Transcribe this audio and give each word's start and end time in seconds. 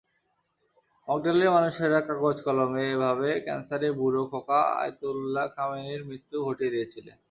মগডালের 1.07 1.49
মানুষেরা 1.57 1.99
কাগজে-কলমে 2.07 2.83
এভাবে 2.93 3.29
ক্যানসারে 3.45 3.89
বুড়ো 3.99 4.23
খোকা 4.31 4.59
আয়াতুল্লাহ 4.77 5.45
খোমেনির 5.55 6.01
মৃত্যুও 6.09 6.45
ঘটিয়ে 6.47 6.73
দিয়েছিলেন। 6.75 7.17